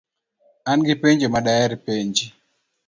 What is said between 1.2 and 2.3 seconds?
ma daher penji.